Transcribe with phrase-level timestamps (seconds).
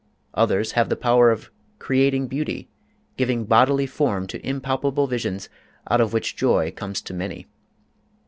[0.33, 2.67] Others have the power of creating beauty,
[3.17, 5.47] giving bodily form to impalpable visions
[5.91, 7.45] out of which joy comes to many.